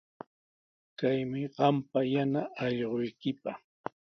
[0.97, 3.51] Kaymi qampa yana allquykiqa.